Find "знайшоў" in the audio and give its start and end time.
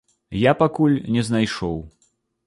1.27-1.77